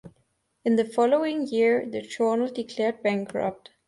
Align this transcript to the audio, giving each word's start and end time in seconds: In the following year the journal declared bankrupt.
In 0.65 0.77
the 0.77 0.83
following 0.85 1.45
year 1.45 1.85
the 1.85 2.01
journal 2.01 2.47
declared 2.47 3.03
bankrupt. 3.03 3.69